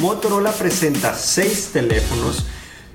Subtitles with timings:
[0.00, 2.46] Motorola presenta seis teléfonos.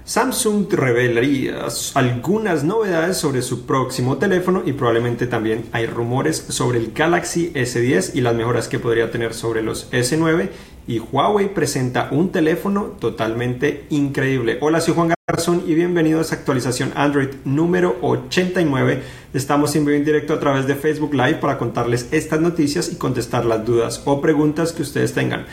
[0.03, 6.93] Samsung revelaría algunas novedades sobre su próximo teléfono y probablemente también hay rumores sobre el
[6.93, 10.49] Galaxy S10 y las mejoras que podría tener sobre los S9
[10.87, 14.57] y Huawei presenta un teléfono totalmente increíble.
[14.61, 19.03] Hola, soy Juan Garzón y bienvenidos a actualización Android número 89.
[19.33, 22.95] Estamos en vivo en directo a través de Facebook Live para contarles estas noticias y
[22.95, 25.45] contestar las dudas o preguntas que ustedes tengan.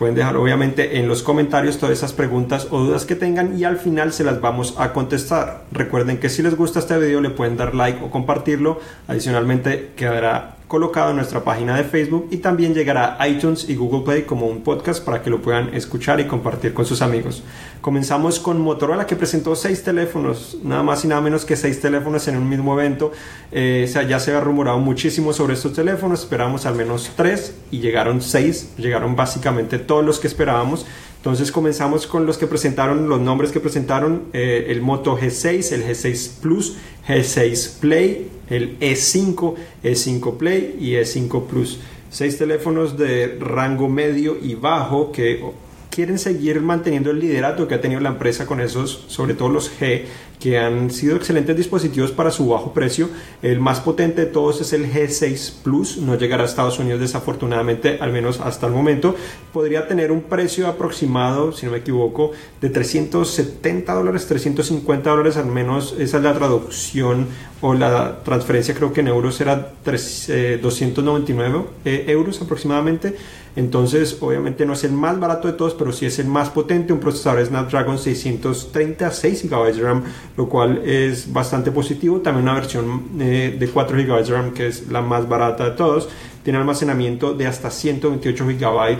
[0.00, 3.76] Pueden dejar obviamente en los comentarios todas esas preguntas o dudas que tengan y al
[3.76, 5.64] final se las vamos a contestar.
[5.72, 8.80] Recuerden que si les gusta este video le pueden dar like o compartirlo.
[9.08, 14.02] Adicionalmente quedará colocado en nuestra página de Facebook y también llegará a iTunes y Google
[14.04, 17.42] Play como un podcast para que lo puedan escuchar y compartir con sus amigos.
[17.80, 22.28] Comenzamos con Motorola que presentó seis teléfonos, nada más y nada menos que seis teléfonos
[22.28, 23.10] en un mismo evento.
[23.50, 27.56] Eh, o sea, ya se ha rumorado muchísimo sobre estos teléfonos, esperamos al menos tres
[27.72, 30.86] y llegaron seis, llegaron básicamente todos los que esperábamos.
[31.20, 35.84] Entonces comenzamos con los que presentaron, los nombres que presentaron, eh, el Moto G6, el
[35.84, 41.78] G6 Plus, G6 Play, el E5, E5 Play y E5 Plus.
[42.08, 45.44] Seis teléfonos de rango medio y bajo que
[45.90, 49.70] quieren seguir manteniendo el liderato que ha tenido la empresa con esos, sobre todo los
[49.78, 50.04] G,
[50.40, 53.10] que han sido excelentes dispositivos para su bajo precio.
[53.42, 57.98] El más potente de todos es el G6 Plus, no llegará a Estados Unidos desafortunadamente,
[58.00, 59.14] al menos hasta el momento.
[59.52, 65.46] Podría tener un precio aproximado, si no me equivoco, de 370 dólares, 350 dólares al
[65.46, 67.28] menos, esa es la traducción
[67.60, 73.14] o la transferencia creo que en euros era 299 eh, eh, euros aproximadamente.
[73.56, 76.92] Entonces, obviamente no es el más barato de todos, pero sí es el más potente.
[76.92, 80.04] Un procesador Snapdragon 630, 6 GB de RAM,
[80.36, 82.20] lo cual es bastante positivo.
[82.20, 85.70] También una versión eh, de 4 GB de RAM, que es la más barata de
[85.72, 86.08] todos.
[86.42, 88.98] Tiene almacenamiento de hasta 128 GB.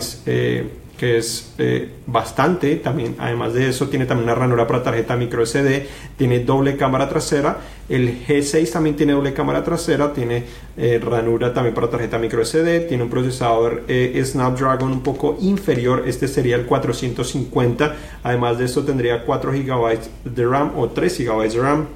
[1.01, 2.77] Que es eh, bastante.
[2.77, 7.09] También, además de eso, tiene también una ranura para tarjeta micro SD, tiene doble cámara
[7.09, 7.57] trasera.
[7.89, 10.45] El G6 también tiene doble cámara trasera, tiene
[10.77, 16.05] eh, ranura también para tarjeta micro SD, tiene un procesador eh, Snapdragon un poco inferior,
[16.07, 17.97] este sería el 450.
[18.23, 21.87] Además de esto, tendría 4 GB de RAM o 3 GB de RAM.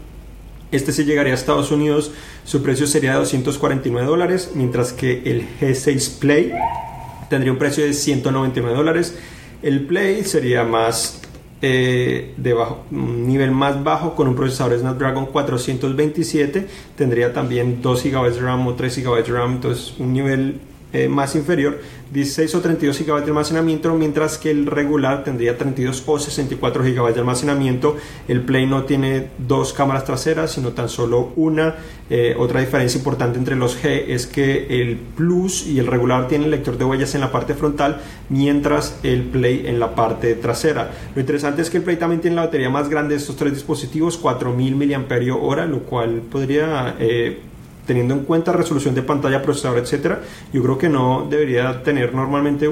[0.72, 2.10] Este se llegaría a Estados Unidos,
[2.44, 6.54] su precio sería de 249 dólares, mientras que el G6 Play
[7.34, 9.18] tendría un precio de 199 dólares.
[9.60, 11.20] El Play sería más
[11.62, 16.68] eh, de bajo, un nivel más bajo con un procesador Snapdragon 427.
[16.96, 20.60] Tendría también 2 GB de RAM o 3 GB de RAM, entonces un nivel
[20.94, 21.80] eh, más inferior,
[22.12, 27.12] 16 o 32 GB de almacenamiento, mientras que el regular tendría 32 o 64 GB
[27.12, 27.96] de almacenamiento.
[28.28, 31.74] El Play no tiene dos cámaras traseras, sino tan solo una.
[32.08, 36.52] Eh, otra diferencia importante entre los G es que el Plus y el regular tienen
[36.52, 40.92] lector de huellas en la parte frontal, mientras el Play en la parte trasera.
[41.14, 43.52] Lo interesante es que el Play también tiene la batería más grande de estos tres
[43.52, 47.40] dispositivos, 4000 mAh, lo cual podría eh,
[47.86, 50.20] teniendo en cuenta resolución de pantalla, procesador, etcétera,
[50.52, 52.70] yo creo que no debería tener normalmente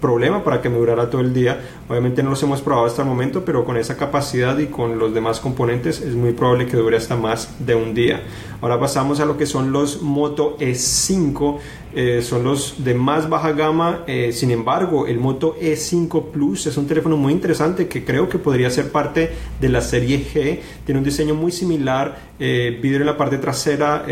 [0.00, 1.60] problema para que me durara todo el día.
[1.88, 5.12] Obviamente no los hemos probado hasta el momento, pero con esa capacidad y con los
[5.12, 8.22] demás componentes es muy probable que dure hasta más de un día.
[8.60, 11.58] Ahora pasamos a lo que son los Moto E5.
[11.94, 14.04] Eh, son los de más baja gama.
[14.06, 18.38] Eh, sin embargo, el Moto E5 Plus es un teléfono muy interesante que creo que
[18.38, 19.30] podría ser parte
[19.60, 20.60] de la serie G.
[20.84, 24.04] Tiene un diseño muy similar, eh, vidrio en la parte trasera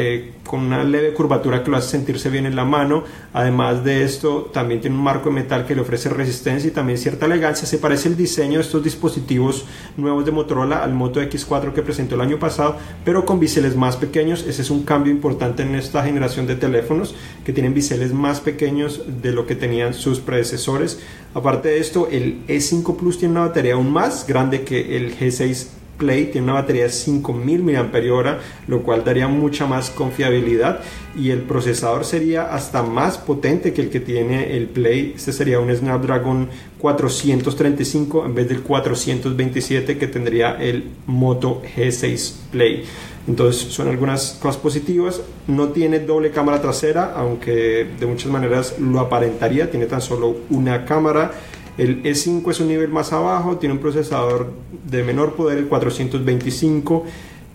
[0.47, 3.05] con una leve curvatura que lo hace sentirse bien en la mano.
[3.33, 6.99] Además de esto, también tiene un marco de metal que le ofrece resistencia y también
[6.99, 7.67] cierta elegancia.
[7.67, 9.65] Se parece el diseño de estos dispositivos
[9.97, 13.97] nuevos de Motorola al Moto X4 que presentó el año pasado, pero con biseles más
[13.97, 14.36] pequeños.
[14.43, 17.15] Ese es un cambio importante en esta generación de teléfonos
[17.45, 21.01] que tienen biseles más pequeños de lo que tenían sus predecesores.
[21.35, 25.69] Aparte de esto, el E5 Plus tiene una batería aún más grande que el G6
[25.97, 30.81] Play tiene una batería de 5000 mAh, lo cual daría mucha más confiabilidad
[31.17, 35.15] y el procesador sería hasta más potente que el que tiene el Play.
[35.17, 36.49] Este sería un Snapdragon
[36.79, 42.85] 435 en vez del 427 que tendría el Moto G6 Play.
[43.27, 45.21] Entonces son algunas cosas positivas.
[45.47, 49.71] No tiene doble cámara trasera, aunque de muchas maneras lo aparentaría.
[49.71, 51.33] Tiene tan solo una cámara.
[51.77, 54.51] El E5 es un nivel más abajo, tiene un procesador
[54.89, 57.05] de menor poder, el 425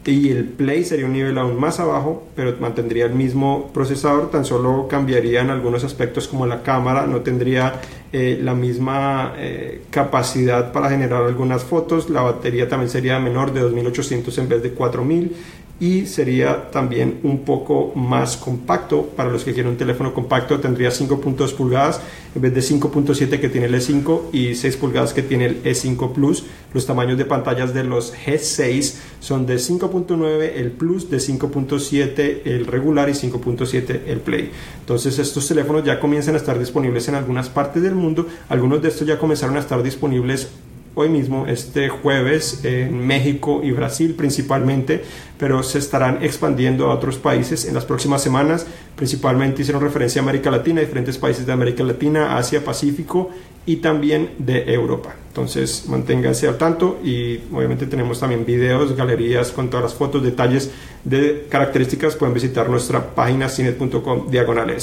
[0.06, 4.46] y el Play sería un nivel aún más abajo, pero mantendría el mismo procesador, tan
[4.46, 7.76] solo cambiarían algunos aspectos como la cámara, no tendría
[8.12, 13.62] eh, la misma eh, capacidad para generar algunas fotos, la batería también sería menor de
[13.62, 15.36] 2800 en vez de 4000
[15.82, 19.08] y sería también un poco más compacto.
[19.16, 22.00] Para los que quieren un teléfono compacto tendría 5.2 pulgadas
[22.36, 26.14] en vez de 5.7 que tiene el E5 y 6 pulgadas que tiene el E5
[26.14, 26.46] Plus.
[26.72, 32.68] Los tamaños de pantallas de los G6 son de 5.9 el Plus, de 5.7 el
[32.68, 34.52] regular y 5.7 el Play.
[34.82, 38.28] Entonces estos teléfonos ya comienzan a estar disponibles en algunas partes del mundo.
[38.50, 40.48] Algunos de estos ya comenzaron a estar disponibles
[40.96, 45.04] hoy mismo, este jueves, en México y Brasil principalmente,
[45.38, 48.68] pero se estarán expandiendo a otros países en las próximas semanas.
[48.96, 53.30] Principalmente hicieron referencia a América Latina, diferentes países de América Latina, Asia, Pacífico
[53.66, 55.16] y también de Europa.
[55.28, 60.72] Entonces manténganse al tanto y obviamente tenemos también videos, galerías con todas las fotos, detalles
[61.04, 62.16] de características.
[62.16, 64.76] Pueden visitar nuestra página cinet.com diagonal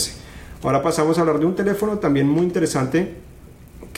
[0.63, 3.28] Ahora pasamos a hablar de un teléfono también muy interesante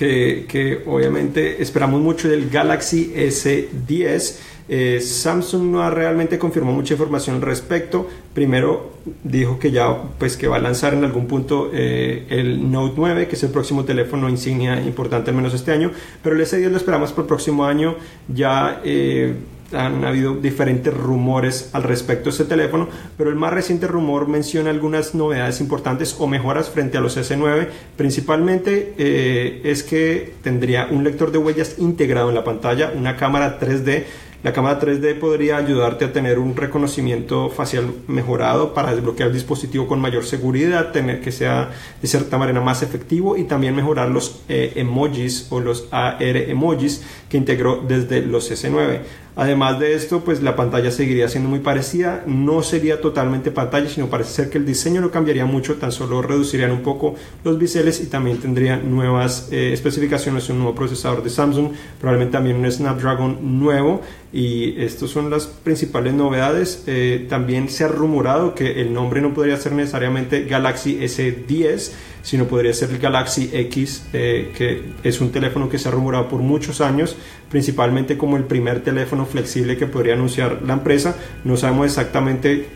[0.00, 4.38] que, obviamente esperamos mucho del Galaxy S10.
[4.72, 8.08] Eh, Samsung no ha realmente confirmado mucha información al respecto.
[8.32, 8.92] Primero
[9.24, 13.28] dijo que ya pues que va a lanzar en algún punto eh, el Note 9,
[13.28, 15.90] que es el próximo teléfono insignia importante al menos este año,
[16.22, 17.96] pero el S10 lo esperamos por el próximo año.
[18.28, 19.34] Ya eh,
[19.72, 24.70] han habido diferentes rumores al respecto de este teléfono, pero el más reciente rumor menciona
[24.70, 27.68] algunas novedades importantes o mejoras frente a los S9.
[27.96, 33.58] Principalmente eh, es que tendría un lector de huellas integrado en la pantalla, una cámara
[33.60, 34.04] 3D
[34.42, 39.86] la cámara 3D podría ayudarte a tener un reconocimiento facial mejorado para desbloquear el dispositivo
[39.86, 41.70] con mayor seguridad, tener que sea
[42.00, 47.04] de cierta manera más efectivo y también mejorar los eh, emojis o los AR emojis
[47.28, 49.00] que integró desde los S9.
[49.36, 54.08] Además de esto, pues la pantalla seguiría siendo muy parecida, no sería totalmente pantalla, sino
[54.08, 58.00] parece ser que el diseño no cambiaría mucho, tan solo reducirían un poco los biseles
[58.00, 63.60] y también tendría nuevas eh, especificaciones, un nuevo procesador de Samsung, probablemente también un Snapdragon
[63.60, 64.00] nuevo
[64.32, 66.84] y estas son las principales novedades.
[66.86, 72.46] Eh, también se ha rumorado que el nombre no podría ser necesariamente Galaxy S10, sino
[72.46, 76.40] podría ser el Galaxy X, eh, que es un teléfono que se ha rumorado por
[76.40, 77.16] muchos años,
[77.50, 81.16] principalmente como el primer teléfono flexible que podría anunciar la empresa.
[81.44, 82.68] No sabemos exactamente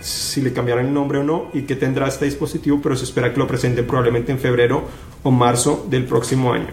[0.00, 3.32] si le cambiarán el nombre o no y qué tendrá este dispositivo, pero se espera
[3.32, 4.84] que lo presenten probablemente en febrero
[5.22, 6.68] o marzo del próximo año.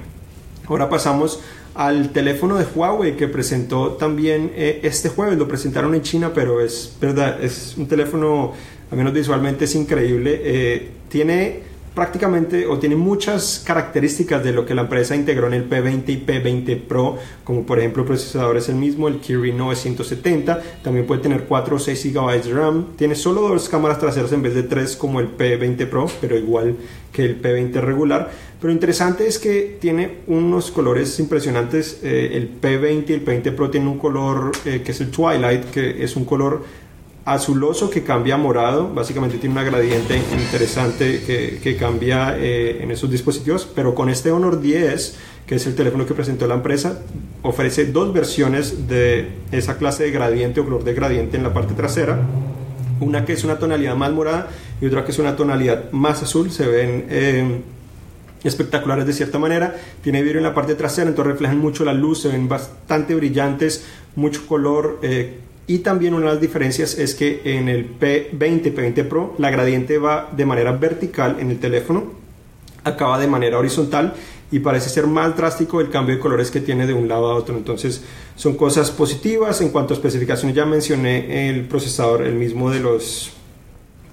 [0.68, 1.42] Ahora pasamos
[1.76, 5.38] al teléfono de Huawei que presentó también eh, este jueves.
[5.38, 8.54] Lo presentaron en China, pero es verdad, es un teléfono,
[8.92, 10.42] al menos visualmente, es increíble.
[10.44, 11.62] Eh, tiene
[11.98, 16.24] prácticamente o tiene muchas características de lo que la empresa integró en el P20 y
[16.28, 21.24] P20 Pro, como por ejemplo el procesador es el mismo, el Kirin 970, también puede
[21.24, 24.62] tener 4 o 6 GB de RAM, tiene solo dos cámaras traseras en vez de
[24.62, 26.76] tres como el P20 Pro, pero igual
[27.12, 28.30] que el P20 regular.
[28.62, 33.72] Pero interesante es que tiene unos colores impresionantes, eh, el P20 y el P20 Pro
[33.72, 36.64] tienen un color eh, que es el Twilight, que es un color
[37.28, 43.12] azuloso que cambia a morado, básicamente tiene una gradiente interesante que, cambia eh, en esos
[43.12, 47.02] dispositivos, pero con este Honor 10, que es el teléfono que presentó la empresa,
[47.42, 51.74] ofrece dos versiones de esa clase de gradiente o color de gradiente en la parte
[51.74, 52.18] trasera,
[53.02, 54.48] una que es una tonalidad más morada
[54.80, 57.06] y otra que es una tonalidad más azul, se ven...
[57.10, 57.62] Eh,
[58.44, 59.76] espectaculares de cierta manera.
[60.04, 63.84] Tiene vidrio en la parte trasera, entonces reflejan mucho la luz, se ven bastante brillantes,
[64.16, 69.08] mucho color, eh, y también una de las diferencias es que en el P20, P20
[69.08, 72.14] Pro, la gradiente va de manera vertical en el teléfono,
[72.86, 74.14] acaba de manera horizontal
[74.50, 77.36] y parece ser más drástico el cambio de colores que tiene de un lado a
[77.36, 77.58] otro.
[77.58, 78.02] Entonces
[78.38, 79.60] son cosas positivas.
[79.60, 83.32] En cuanto a especificaciones ya mencioné el procesador, el mismo de los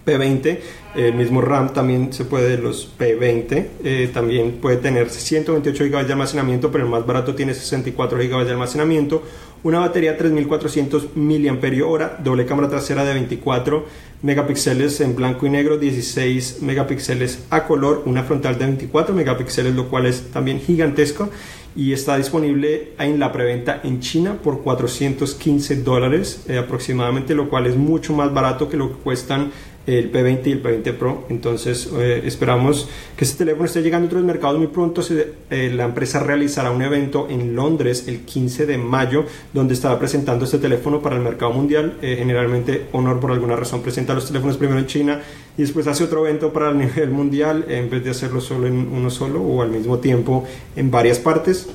[0.04, 0.58] P20,
[0.96, 6.06] el mismo RAM también se puede de los P20, eh, también puede tener 128 GB
[6.06, 9.22] de almacenamiento, pero el más barato tiene 64 GB de almacenamiento,
[9.64, 13.86] una batería 3400 mAh, doble cámara trasera de 24
[14.22, 19.88] megapíxeles en blanco y negro, 16 megapíxeles a color, una frontal de 24 megapíxeles, lo
[19.88, 21.30] cual es también gigantesco
[21.76, 27.66] y está disponible en la preventa en China por 415 dólares eh, aproximadamente, lo cual
[27.66, 29.50] es mucho más barato que lo que cuestan
[29.86, 31.26] el P20 y el P20 Pro.
[31.28, 35.02] Entonces eh, esperamos que este teléfono esté llegando a otros mercados muy pronto.
[35.10, 40.44] Eh, la empresa realizará un evento en Londres el 15 de mayo donde estará presentando
[40.44, 41.98] este teléfono para el mercado mundial.
[42.02, 45.20] Eh, generalmente Honor por alguna razón presenta los teléfonos primero en China
[45.56, 48.74] y después hace otro evento para el nivel mundial en vez de hacerlo solo en
[48.74, 50.44] uno solo o al mismo tiempo
[50.76, 51.68] en varias partes.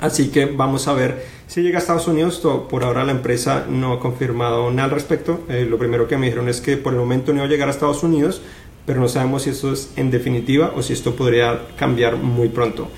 [0.00, 2.40] Así que vamos a ver si llega a Estados Unidos.
[2.70, 5.40] Por ahora la empresa no ha confirmado nada al respecto.
[5.48, 7.66] Eh, lo primero que me dijeron es que por el momento no va a llegar
[7.66, 8.40] a Estados Unidos,
[8.86, 12.88] pero no sabemos si esto es en definitiva o si esto podría cambiar muy pronto.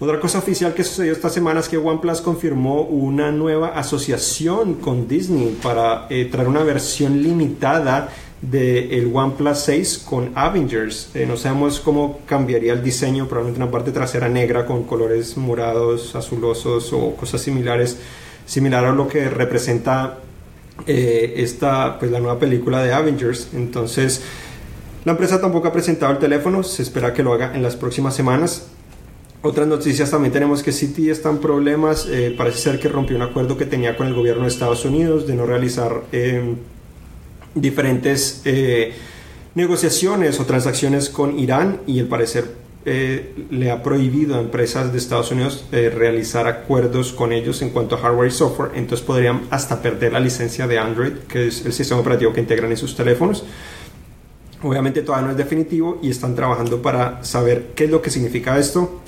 [0.00, 5.06] Otra cosa oficial que sucedió esta semana es que OnePlus confirmó una nueva asociación con
[5.06, 8.08] Disney para eh, traer una versión limitada
[8.42, 11.10] del OnePlus 6 con Avengers.
[11.14, 16.14] Eh, no sabemos cómo cambiaría el diseño, probablemente una parte trasera negra con colores morados,
[16.16, 17.98] azulosos o cosas similares,
[18.44, 20.18] similar a lo que representa
[20.86, 23.50] eh, esta, pues la nueva película de Avengers.
[23.54, 24.22] Entonces,
[25.04, 28.14] la empresa tampoco ha presentado el teléfono, se espera que lo haga en las próximas
[28.14, 28.66] semanas.
[29.44, 33.22] Otras noticias también tenemos que Citi está en problemas, eh, parece ser que rompió un
[33.22, 36.02] acuerdo que tenía con el gobierno de Estados Unidos de no realizar
[37.54, 38.42] eh, diferentes
[39.54, 44.98] negociaciones o transacciones con Irán y al parecer eh, le ha prohibido a empresas de
[44.98, 49.42] Estados Unidos eh, realizar acuerdos con ellos en cuanto a hardware y software, entonces podrían
[49.50, 52.96] hasta perder la licencia de Android, que es el sistema operativo que integran en sus
[52.96, 53.44] teléfonos.
[54.64, 58.58] Obviamente todavía no es definitivo y están trabajando para saber qué es lo que significa
[58.58, 59.00] esto.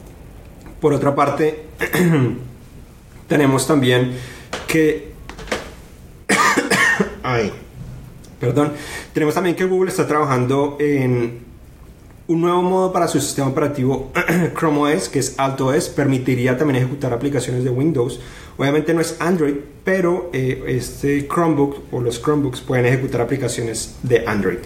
[0.80, 1.64] Por otra parte,
[3.28, 4.12] tenemos también
[4.68, 5.14] que...
[7.24, 7.52] Ay,
[8.40, 8.72] perdón.
[9.12, 11.44] Tenemos también que Google está trabajando en
[12.26, 14.10] un nuevo modo para su sistema operativo
[14.58, 18.20] Chrome OS, que es AltOS, permitiría también ejecutar aplicaciones de Windows.
[18.56, 24.24] Obviamente no es Android, pero eh, este Chromebook o los Chromebooks pueden ejecutar aplicaciones de
[24.26, 24.58] Android.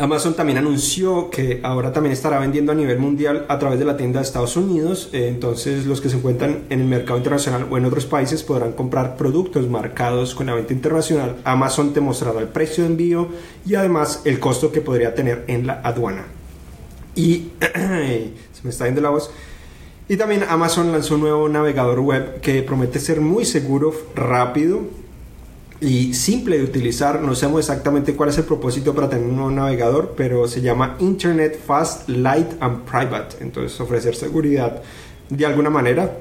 [0.00, 3.96] Amazon también anunció que ahora también estará vendiendo a nivel mundial a través de la
[3.96, 5.10] tienda de Estados Unidos.
[5.12, 8.72] Eh, entonces los que se encuentran en el mercado internacional o en otros países podrán
[8.72, 11.36] comprar productos marcados con la venta internacional.
[11.44, 13.28] Amazon te mostrará el precio de envío
[13.66, 16.24] y además el costo que podría tener en la aduana.
[17.14, 19.30] Y se me está yendo la voz.
[20.08, 25.01] Y también Amazon lanzó un nuevo navegador web que promete ser muy seguro, rápido
[25.82, 27.20] y simple de utilizar.
[27.20, 30.96] No sabemos exactamente cuál es el propósito para tener un nuevo navegador, pero se llama
[31.00, 33.36] Internet Fast, Light and Private.
[33.40, 34.80] Entonces ofrecer seguridad
[35.28, 36.18] de alguna manera.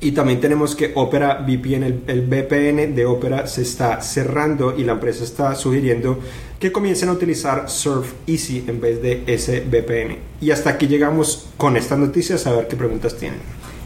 [0.00, 4.84] Y también tenemos que Opera VPN, el, el, VPN de Opera se está cerrando y
[4.84, 6.20] la empresa está sugiriendo
[6.60, 10.18] que comiencen a utilizar Surf Easy en vez de ese VPN.
[10.40, 13.40] Y hasta aquí llegamos con estas noticias a ver qué preguntas tienen.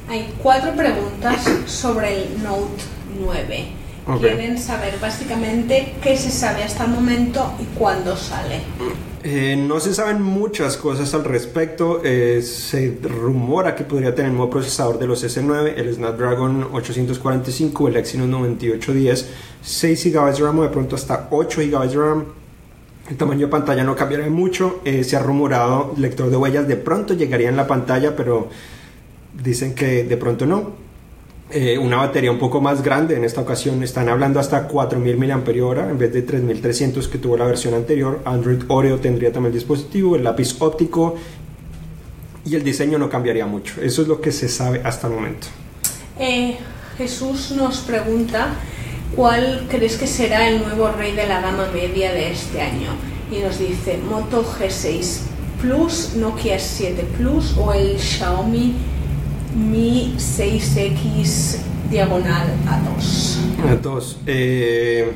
[0.08, 2.82] Hay cuatro preguntas sobre el Note
[3.24, 3.81] 9.
[4.18, 8.60] Quieren saber básicamente qué se sabe hasta el momento y cuándo sale.
[9.22, 12.00] Eh, no se saben muchas cosas al respecto.
[12.04, 17.88] Eh, se rumora que podría tener un nuevo procesador de los S9, el Snapdragon 845,
[17.88, 19.28] el Exynos 9810,
[19.62, 22.24] 6 GB de RAM o de pronto hasta 8 GB de RAM.
[23.08, 24.80] El tamaño de pantalla no cambiará mucho.
[24.84, 28.48] Eh, se ha rumorado lector de huellas de pronto llegaría en la pantalla, pero
[29.40, 30.91] dicen que de pronto no.
[31.54, 33.14] Eh, una batería un poco más grande.
[33.14, 37.44] En esta ocasión están hablando hasta 4000 mAh en vez de 3300 que tuvo la
[37.44, 38.22] versión anterior.
[38.24, 41.16] Android Oreo tendría también el dispositivo, el lápiz óptico
[42.46, 43.82] y el diseño no cambiaría mucho.
[43.82, 45.48] Eso es lo que se sabe hasta el momento.
[46.18, 46.56] Eh,
[46.96, 48.54] Jesús nos pregunta
[49.14, 52.92] cuál crees que será el nuevo rey de la gama media de este año.
[53.30, 55.18] Y nos dice Moto G6
[55.60, 58.74] Plus, Nokia 7 Plus o el Xiaomi
[59.54, 61.58] mi 6X
[61.90, 63.38] diagonal a 2.
[63.68, 64.20] A 2.
[64.26, 65.12] Eh,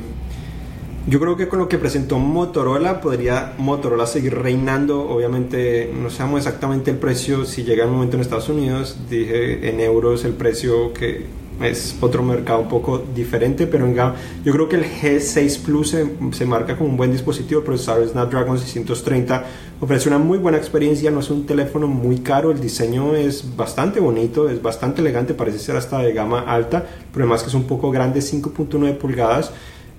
[1.07, 5.09] yo creo que con lo que presentó Motorola podría Motorola seguir reinando.
[5.09, 7.45] Obviamente no sabemos exactamente el precio.
[7.45, 11.25] Si llega el momento en Estados Unidos, dije en euros el precio que
[11.61, 13.95] es otro mercado un poco diferente, pero en
[14.43, 15.95] yo creo que el G6 Plus
[16.31, 19.43] se, marca como un buen dispositivo, el procesador Snapdragon 630
[19.81, 23.99] ofrece una muy buena experiencia, no es un teléfono muy caro, el diseño es bastante
[23.99, 27.65] bonito, es bastante elegante, parece ser hasta de gama alta, pero además que es un
[27.65, 29.51] poco grande, 5.9 pulgadas.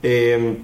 [0.03, 0.57] Em,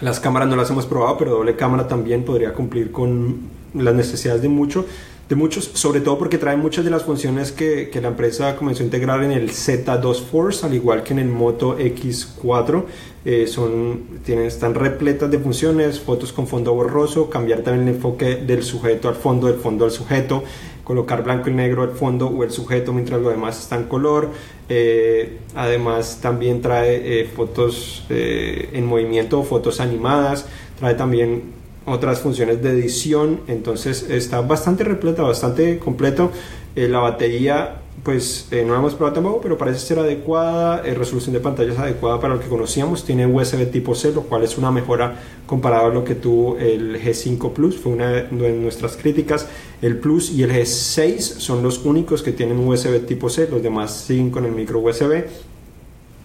[0.00, 3.40] las cámaras no las hemos probado, pero doble cámara también podría cumplir con
[3.74, 4.84] las necesidades de mucho
[5.28, 8.82] de muchos, sobre todo porque trae muchas de las funciones que, que, la empresa comenzó
[8.82, 12.84] a integrar en el Z2 Force, al igual que en el Moto X4.
[13.24, 18.34] Eh, son, tienen, están repletas de funciones, fotos con fondo borroso, cambiar también el enfoque
[18.34, 20.42] del sujeto al fondo, del fondo al sujeto,
[20.82, 24.30] colocar blanco y negro al fondo o el sujeto mientras lo demás está en color.
[24.68, 30.46] Eh, además también trae eh, fotos en movimiento, fotos animadas,
[30.80, 36.30] trae también otras funciones de edición, entonces está bastante repleta, bastante completo.
[36.74, 40.94] Eh, la batería, pues eh, no la hemos probado tampoco, pero parece ser adecuada, eh,
[40.94, 44.44] resolución de pantalla es adecuada para lo que conocíamos, tiene USB tipo C, lo cual
[44.44, 48.96] es una mejora comparado a lo que tuvo el G5 Plus, fue una de nuestras
[48.96, 49.48] críticas.
[49.82, 53.92] El Plus y el G6 son los únicos que tienen USB tipo C, los demás
[53.92, 55.24] siguen con el micro USB.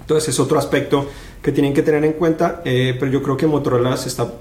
[0.02, 1.08] Entonces es otro aspecto
[1.42, 4.32] que tienen que tener en cuenta, pero yo creo que Motorola se está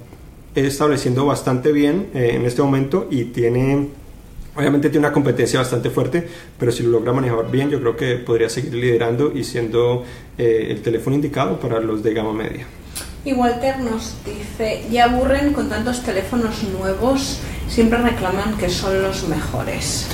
[0.64, 3.88] estableciendo bastante bien eh, en este momento y tiene
[4.56, 6.26] Obviamente tiene una competencia bastante fuerte,
[6.58, 10.02] pero si lo logra manejar bien, yo creo que podría seguir liderando y siendo
[10.38, 12.66] eh, el teléfono indicado para los de gama media.
[13.22, 19.28] Y Walter nos dice, ya aburren con tantos teléfonos nuevos, siempre reclaman que son los
[19.28, 20.06] mejores.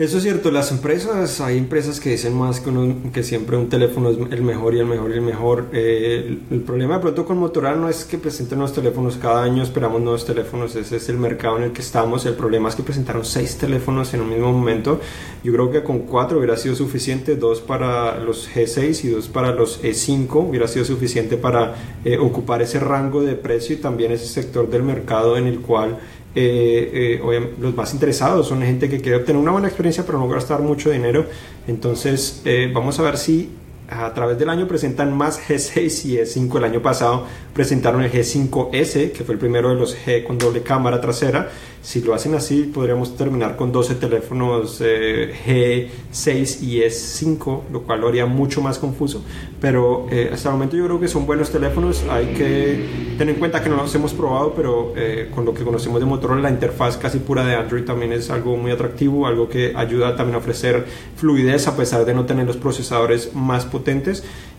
[0.00, 2.72] Eso es cierto, las empresas, hay empresas que dicen más que,
[3.12, 5.66] que siempre un teléfono es el mejor y el mejor y el mejor.
[5.74, 9.62] Eh, el, problema de pronto con Motorola no es que presenten nuevos teléfonos cada año,
[9.62, 12.24] esperamos nuevos teléfonos, ese es el mercado en el que estamos.
[12.24, 15.00] El problema es que presentaron seis teléfonos en un mismo momento.
[15.44, 19.52] Yo creo que con cuatro hubiera sido suficiente, dos para los G6 y dos para
[19.52, 21.74] los E5, hubiera sido suficiente para
[22.06, 25.98] eh, ocupar ese rango de precio y también ese sector del mercado en el cual
[26.34, 30.28] eh, eh los más interesados son gente que quiere obtener una buena experiencia pero no
[30.28, 31.26] gastar mucho dinero.
[31.66, 33.50] Entonces eh, vamos a ver si
[33.90, 36.58] a través del año presentan más G6 y E5.
[36.58, 40.62] El año pasado presentaron el G5S, que fue el primero de los G con doble
[40.62, 41.48] cámara trasera.
[41.82, 48.02] Si lo hacen así, podríamos terminar con 12 teléfonos eh, G6 y S5, lo cual
[48.02, 49.24] lo haría mucho más confuso.
[49.60, 52.04] Pero eh, hasta el momento yo creo que son buenos teléfonos.
[52.10, 55.64] Hay que tener en cuenta que no los hemos probado, pero eh, con lo que
[55.64, 59.48] conocemos de Motorola, la interfaz casi pura de Android también es algo muy atractivo, algo
[59.48, 60.84] que ayuda también a ofrecer
[61.16, 63.79] fluidez a pesar de no tener los procesadores más potentes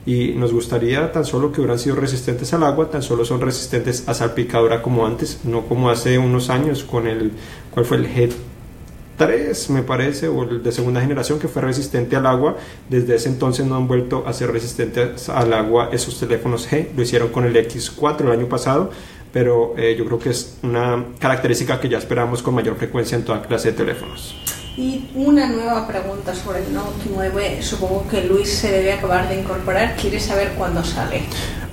[0.05, 4.07] y nos gustaría tan solo que hubieran sido resistentes al agua, tan solo son resistentes
[4.07, 7.31] a salpicadura como antes, no como hace unos años con el,
[7.71, 12.25] ¿cuál fue el G3 me parece, o el de segunda generación que fue resistente al
[12.25, 12.57] agua,
[12.89, 17.03] desde ese entonces no han vuelto a ser resistentes al agua esos teléfonos G, lo
[17.03, 18.89] hicieron con el X4 el año pasado,
[19.31, 23.23] pero eh, yo creo que es una característica que ya esperamos con mayor frecuencia en
[23.23, 24.35] toda clase de teléfonos.
[24.77, 29.41] Y una nueva pregunta sobre el Note 9, supongo que Luis se debe acabar de
[29.41, 31.23] incorporar, quiere saber cuándo sale.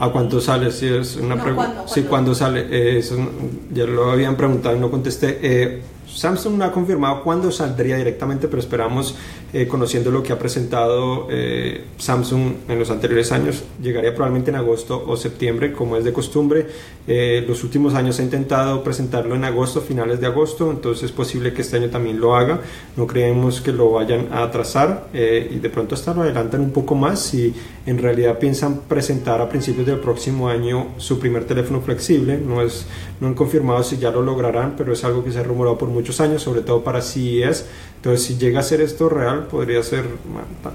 [0.01, 0.73] ¿A cuánto sale?
[0.73, 1.85] Si es una pregunta.
[1.87, 2.67] Sí, ¿cuándo sale?
[2.71, 3.05] Eh,
[3.73, 5.39] ya lo habían preguntado y no contesté.
[5.41, 5.83] Eh,
[6.19, 9.15] Samsung no ha confirmado cuándo saldría directamente, pero esperamos,
[9.53, 14.57] eh, conociendo lo que ha presentado eh, Samsung en los anteriores años, llegaría probablemente en
[14.57, 16.67] agosto o septiembre, como es de costumbre.
[17.07, 21.53] Eh, los últimos años ha intentado presentarlo en agosto, finales de agosto, entonces es posible
[21.53, 22.63] que este año también lo haga.
[22.97, 26.97] No creemos que lo vayan a atrasar y de pronto hasta lo adelantan un poco
[26.97, 27.55] más si
[27.87, 32.39] en realidad piensan presentar a principios del próximo año su primer teléfono flexible.
[32.39, 32.87] No, es,
[33.21, 35.89] no han confirmado si ya lo lograrán, pero es algo que se ha rumorado por
[35.89, 37.67] mucho años, sobre todo para CES.
[37.97, 40.05] Entonces, si llega a ser esto real, podría ser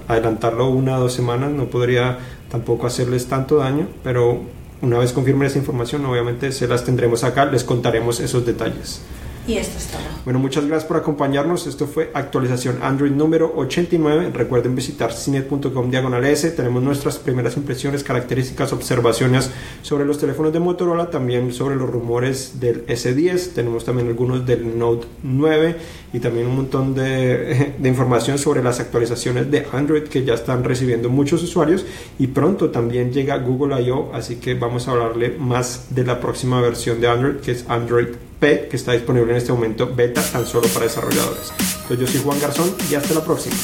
[0.08, 2.18] adelantarlo una o dos semanas, no podría
[2.50, 4.40] tampoco hacerles tanto daño, pero
[4.82, 9.00] una vez confirmen esa información, obviamente se las tendremos acá, les contaremos esos detalles.
[9.46, 10.00] Y esto es todo.
[10.24, 11.66] Bueno, muchas gracias por acompañarnos.
[11.66, 14.30] Esto fue actualización Android número 89.
[14.32, 16.50] Recuerden visitar cinet.com diagonal S.
[16.52, 19.50] Tenemos nuestras primeras impresiones, características, observaciones
[19.82, 23.52] sobre los teléfonos de Motorola, también sobre los rumores del S10.
[23.52, 25.76] Tenemos también algunos del Note 9
[26.14, 30.64] y también un montón de, de información sobre las actualizaciones de Android que ya están
[30.64, 31.84] recibiendo muchos usuarios
[32.18, 34.10] y pronto también llega Google I.O.
[34.14, 38.08] Así que vamos a hablarle más de la próxima versión de Android que es Android
[38.44, 41.52] que está disponible en este momento beta tan solo para desarrolladores.
[41.82, 43.56] Entonces yo soy Juan Garzón y hasta la próxima.